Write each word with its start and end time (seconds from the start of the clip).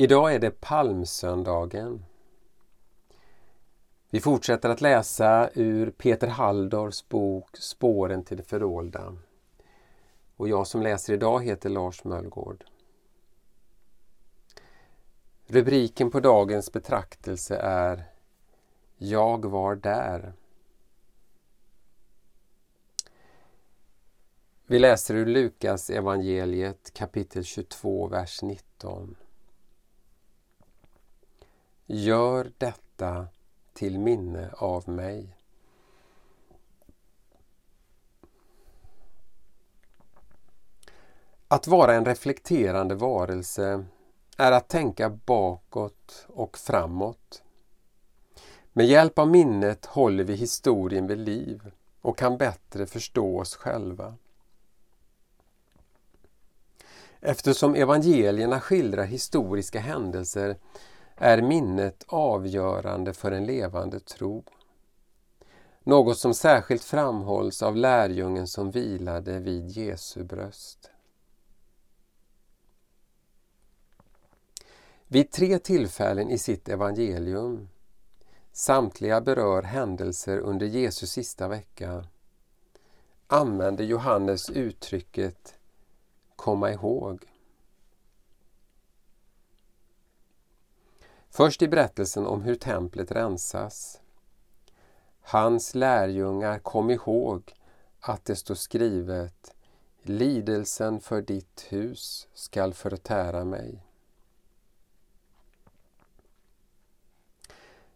Idag 0.00 0.34
är 0.34 0.38
det 0.38 0.60
palmsöndagen. 0.60 2.04
Vi 4.10 4.20
fortsätter 4.20 4.68
att 4.68 4.80
läsa 4.80 5.50
ur 5.54 5.90
Peter 5.90 6.28
Halldors 6.28 7.08
bok 7.08 7.56
Spåren 7.56 8.24
till 8.24 8.36
det 8.36 8.42
fördolda. 8.42 9.16
Och 10.36 10.48
jag 10.48 10.66
som 10.66 10.82
läser 10.82 11.12
idag 11.12 11.44
heter 11.44 11.68
Lars 11.68 12.04
Möllgård. 12.04 12.64
Rubriken 15.46 16.10
på 16.10 16.20
dagens 16.20 16.72
betraktelse 16.72 17.56
är 17.56 18.04
Jag 18.96 19.46
var 19.46 19.74
där. 19.74 20.32
Vi 24.66 24.78
läser 24.78 25.14
ur 25.14 25.26
Lukas 25.26 25.90
evangeliet 25.90 26.90
kapitel 26.94 27.44
22, 27.44 28.06
vers 28.06 28.42
19. 28.42 29.16
Gör 31.90 32.52
detta 32.58 33.26
till 33.72 33.98
minne 33.98 34.50
av 34.52 34.88
mig. 34.88 35.36
Att 41.48 41.66
vara 41.66 41.94
en 41.94 42.04
reflekterande 42.04 42.94
varelse 42.94 43.84
är 44.36 44.52
att 44.52 44.68
tänka 44.68 45.10
bakåt 45.10 46.26
och 46.28 46.58
framåt. 46.58 47.42
Med 48.72 48.86
hjälp 48.86 49.18
av 49.18 49.28
minnet 49.28 49.86
håller 49.86 50.24
vi 50.24 50.34
historien 50.34 51.06
vid 51.06 51.18
liv 51.18 51.70
och 52.00 52.18
kan 52.18 52.38
bättre 52.38 52.86
förstå 52.86 53.40
oss 53.40 53.54
själva. 53.54 54.14
Eftersom 57.20 57.74
evangelierna 57.74 58.60
skildrar 58.60 59.04
historiska 59.04 59.80
händelser 59.80 60.56
är 61.18 61.42
minnet 61.42 62.04
avgörande 62.08 63.12
för 63.12 63.32
en 63.32 63.46
levande 63.46 64.00
tro. 64.00 64.44
Något 65.82 66.18
som 66.18 66.34
särskilt 66.34 66.84
framhålls 66.84 67.62
av 67.62 67.76
lärjungen 67.76 68.46
som 68.46 68.70
vilade 68.70 69.38
vid 69.38 69.68
Jesu 69.68 70.24
bröst. 70.24 70.90
Vid 75.06 75.30
tre 75.30 75.58
tillfällen 75.58 76.30
i 76.30 76.38
sitt 76.38 76.68
evangelium, 76.68 77.68
samtliga 78.52 79.20
berör 79.20 79.62
händelser 79.62 80.38
under 80.38 80.66
Jesu 80.66 81.06
sista 81.06 81.48
vecka, 81.48 82.04
använder 83.26 83.84
Johannes 83.84 84.50
uttrycket 84.50 85.54
komma 86.36 86.72
ihåg. 86.72 87.24
Först 91.38 91.62
i 91.62 91.68
berättelsen 91.68 92.26
om 92.26 92.42
hur 92.42 92.54
templet 92.54 93.12
rensas. 93.12 94.00
Hans 95.20 95.74
lärjungar 95.74 96.58
kom 96.58 96.90
ihåg 96.90 97.54
att 98.00 98.24
det 98.24 98.36
står 98.36 98.54
skrivet 98.54 99.54
Lidelsen 100.02 101.00
för 101.00 101.22
ditt 101.22 101.66
hus 101.68 102.28
skall 102.34 102.74
förtära 102.74 103.44
mig. 103.44 103.84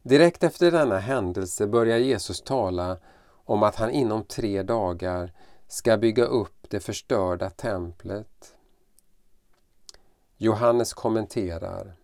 Direkt 0.03 0.43
efter 0.43 0.70
denna 0.70 0.98
händelse 0.98 1.67
börjar 1.67 1.98
Jesus 1.98 2.41
tala 2.41 2.98
om 3.45 3.63
att 3.63 3.77
han 3.77 3.91
inom 3.91 4.25
tre 4.25 4.63
dagar 4.63 5.33
ska 5.69 5.97
bygga 5.97 6.25
upp 6.25 6.70
det 6.70 6.81
förstörda 6.81 7.51
templet. 7.51 8.55
Johannes 10.37 10.95
kommenterar 10.95 11.97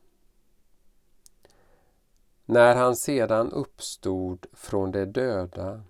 när 2.51 2.75
han 2.75 2.97
sedan 2.97 3.53
uppstod 3.53 4.47
från 4.53 4.93
de 4.93 5.05
döda 5.07 5.83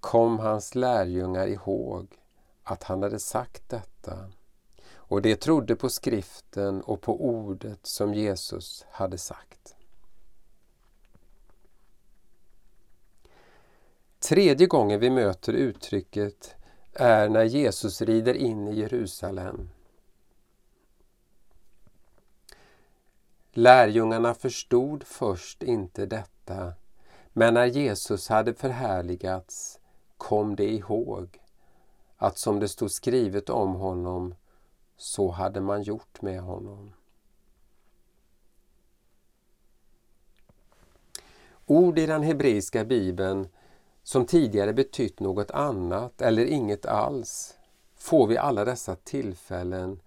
kom 0.00 0.38
hans 0.38 0.74
lärjungar 0.74 1.46
ihåg 1.46 2.08
att 2.62 2.82
han 2.82 3.02
hade 3.02 3.18
sagt 3.18 3.68
detta 3.68 4.30
och 4.94 5.22
de 5.22 5.36
trodde 5.36 5.76
på 5.76 5.88
skriften 5.88 6.82
och 6.82 7.00
på 7.00 7.24
ordet 7.24 7.78
som 7.82 8.14
Jesus 8.14 8.86
hade 8.90 9.18
sagt. 9.18 9.76
Tredje 14.18 14.66
gången 14.66 15.00
vi 15.00 15.10
möter 15.10 15.52
uttrycket 15.52 16.54
är 16.92 17.28
när 17.28 17.44
Jesus 17.44 18.00
rider 18.00 18.34
in 18.34 18.68
i 18.68 18.80
Jerusalem. 18.80 19.68
Lärjungarna 23.58 24.34
förstod 24.34 25.04
först 25.04 25.62
inte 25.62 26.06
detta, 26.06 26.72
men 27.32 27.54
när 27.54 27.66
Jesus 27.66 28.28
hade 28.28 28.54
förhärligats 28.54 29.78
kom 30.16 30.56
de 30.56 30.64
ihåg 30.64 31.40
att 32.16 32.38
som 32.38 32.60
det 32.60 32.68
stod 32.68 32.90
skrivet 32.90 33.50
om 33.50 33.74
honom, 33.74 34.34
så 34.96 35.30
hade 35.30 35.60
man 35.60 35.82
gjort 35.82 36.22
med 36.22 36.40
honom. 36.40 36.92
Ord 41.66 41.98
i 41.98 42.06
den 42.06 42.22
hebreiska 42.22 42.84
bibeln 42.84 43.48
som 44.02 44.26
tidigare 44.26 44.72
betytt 44.72 45.20
något 45.20 45.50
annat 45.50 46.22
eller 46.22 46.44
inget 46.44 46.86
alls 46.86 47.58
får 47.94 48.26
vid 48.26 48.38
alla 48.38 48.64
dessa 48.64 48.96
tillfällen 48.96 50.00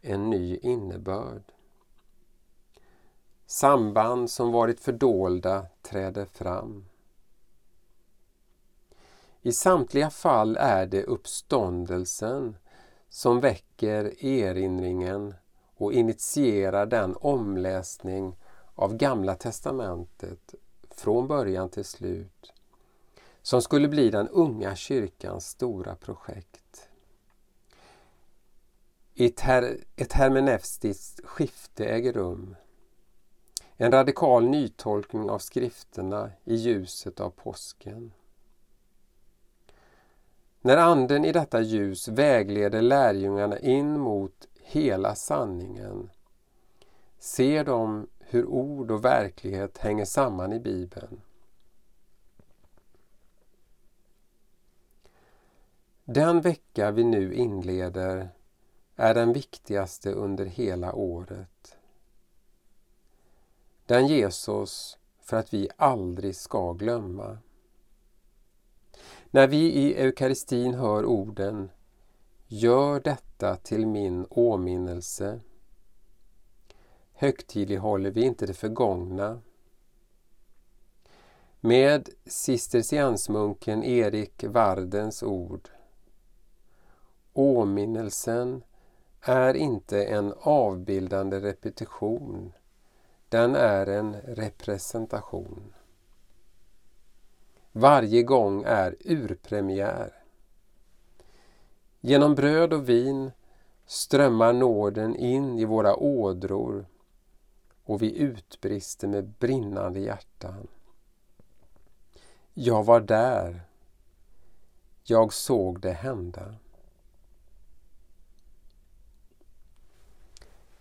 en 0.00 0.30
ny 0.30 0.56
innebörd. 0.56 1.42
Samband 3.50 4.30
som 4.30 4.52
varit 4.52 4.80
fördolda 4.80 5.66
träder 5.82 6.24
fram. 6.24 6.84
I 9.42 9.52
samtliga 9.52 10.10
fall 10.10 10.56
är 10.56 10.86
det 10.86 11.04
uppståndelsen 11.04 12.56
som 13.08 13.40
väcker 13.40 14.24
erinringen 14.24 15.34
och 15.76 15.92
initierar 15.92 16.86
den 16.86 17.16
omläsning 17.16 18.36
av 18.74 18.96
Gamla 18.96 19.34
testamentet 19.34 20.54
från 20.90 21.28
början 21.28 21.68
till 21.68 21.84
slut 21.84 22.52
som 23.42 23.62
skulle 23.62 23.88
bli 23.88 24.10
den 24.10 24.28
unga 24.28 24.76
kyrkans 24.76 25.48
stora 25.48 25.94
projekt. 25.94 26.88
Ett, 29.14 29.40
her 29.40 29.76
ett 29.96 30.12
hermeneutiskt 30.12 31.20
skifte 31.24 31.86
äger 31.86 32.12
rum. 32.12 32.56
En 33.82 33.92
radikal 33.92 34.46
nytolkning 34.46 35.30
av 35.30 35.38
skrifterna 35.38 36.30
i 36.44 36.54
ljuset 36.54 37.20
av 37.20 37.30
påsken. 37.30 38.12
När 40.60 40.76
Anden 40.76 41.24
i 41.24 41.32
detta 41.32 41.60
ljus 41.60 42.08
vägleder 42.08 42.82
lärjungarna 42.82 43.58
in 43.58 44.00
mot 44.00 44.48
hela 44.62 45.14
sanningen 45.14 46.10
ser 47.18 47.64
de 47.64 48.08
hur 48.18 48.46
ord 48.46 48.90
och 48.90 49.04
verklighet 49.04 49.78
hänger 49.78 50.04
samman 50.04 50.52
i 50.52 50.60
Bibeln. 50.60 51.20
Den 56.04 56.40
vecka 56.40 56.90
vi 56.90 57.04
nu 57.04 57.34
inleder 57.34 58.28
är 58.96 59.14
den 59.14 59.32
viktigaste 59.32 60.12
under 60.12 60.44
hela 60.44 60.94
året. 60.94 61.79
Den 63.90 64.06
ges 64.06 64.48
oss 64.48 64.98
för 65.20 65.36
att 65.36 65.54
vi 65.54 65.68
aldrig 65.76 66.36
ska 66.36 66.72
glömma. 66.72 67.38
När 69.30 69.48
vi 69.48 69.72
i 69.72 69.94
eukaristin 69.94 70.74
hör 70.74 71.04
orden 71.04 71.70
Gör 72.46 73.00
detta 73.00 73.56
till 73.56 73.86
min 73.86 74.26
åminnelse 74.30 75.40
högtidlighåller 77.12 78.10
vi 78.10 78.22
inte 78.22 78.46
det 78.46 78.54
förgångna. 78.54 79.40
Med 81.60 82.08
cisterciensmunken 82.26 83.84
Erik 83.84 84.44
Vardens 84.44 85.22
ord 85.22 85.68
Åminnelsen 87.32 88.62
är 89.20 89.54
inte 89.54 90.04
en 90.04 90.34
avbildande 90.40 91.40
repetition. 91.40 92.52
Den 93.30 93.54
är 93.54 93.86
en 93.86 94.16
representation. 94.20 95.74
Varje 97.72 98.22
gång 98.22 98.62
är 98.66 98.96
urpremiär. 99.04 100.12
Genom 102.00 102.34
bröd 102.34 102.72
och 102.72 102.88
vin 102.88 103.32
strömmar 103.86 104.52
nåden 104.52 105.16
in 105.16 105.58
i 105.58 105.64
våra 105.64 105.96
ådror 105.96 106.86
och 107.84 108.02
vi 108.02 108.18
utbrister 108.18 109.08
med 109.08 109.28
brinnande 109.28 110.00
hjärtan. 110.00 110.68
Jag 112.54 112.84
var 112.84 113.00
där. 113.00 113.60
Jag 115.04 115.32
såg 115.32 115.80
det 115.80 115.92
hända. 115.92 116.54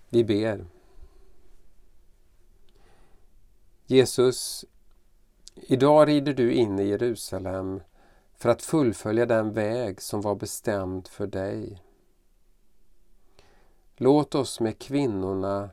Vi 0.10 0.24
ber. 0.24 0.66
Jesus, 3.92 4.66
idag 5.56 6.08
rider 6.08 6.34
du 6.34 6.54
in 6.54 6.80
i 6.80 6.88
Jerusalem 6.88 7.82
för 8.34 8.50
att 8.50 8.62
fullfölja 8.62 9.26
den 9.26 9.54
väg 9.54 10.02
som 10.02 10.22
var 10.22 10.36
bestämd 10.36 11.08
för 11.08 11.28
dig. 11.28 11.84
Låt 13.96 14.36
oss 14.36 14.60
med 14.60 14.80
kvinnorna 14.80 15.70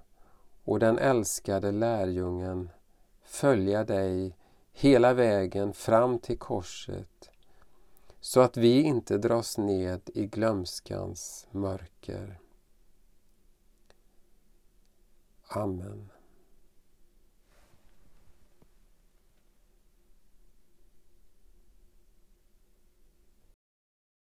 och 0.65 0.79
den 0.79 0.99
älskade 0.99 1.73
lärjungen 1.73 2.71
följa 3.23 3.85
dig 3.85 4.37
hela 4.73 5.15
vägen 5.15 5.73
fram 5.73 6.19
till 6.19 6.39
korset 6.39 7.31
så 8.21 8.41
att 8.41 8.57
vi 8.57 8.83
inte 8.83 9.19
dras 9.19 9.59
ned 9.59 10.01
i 10.15 10.27
glömskans 10.27 11.47
mörker. 11.51 12.39
Amen. 15.49 16.11